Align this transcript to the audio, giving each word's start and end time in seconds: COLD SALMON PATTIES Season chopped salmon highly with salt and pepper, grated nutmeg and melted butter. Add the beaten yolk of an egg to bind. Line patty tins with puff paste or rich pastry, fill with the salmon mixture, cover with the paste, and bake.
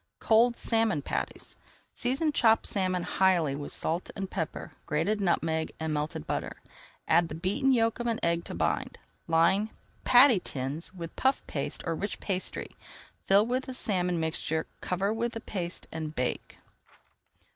COLD 0.17 0.55
SALMON 0.57 1.03
PATTIES 1.03 1.55
Season 1.93 2.31
chopped 2.31 2.65
salmon 2.65 3.03
highly 3.03 3.55
with 3.55 3.71
salt 3.71 4.09
and 4.15 4.31
pepper, 4.31 4.71
grated 4.87 5.21
nutmeg 5.21 5.73
and 5.79 5.93
melted 5.93 6.25
butter. 6.25 6.59
Add 7.07 7.29
the 7.29 7.35
beaten 7.35 7.71
yolk 7.71 7.99
of 7.99 8.07
an 8.07 8.19
egg 8.23 8.43
to 8.45 8.55
bind. 8.55 8.97
Line 9.27 9.69
patty 10.03 10.39
tins 10.39 10.91
with 10.91 11.15
puff 11.15 11.45
paste 11.45 11.83
or 11.85 11.93
rich 11.93 12.19
pastry, 12.19 12.75
fill 13.27 13.45
with 13.45 13.65
the 13.65 13.75
salmon 13.75 14.19
mixture, 14.19 14.65
cover 14.81 15.13
with 15.13 15.33
the 15.33 15.39
paste, 15.39 15.85
and 15.91 16.15
bake. 16.15 16.57